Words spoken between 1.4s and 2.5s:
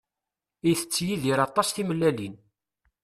aṭas timellalin.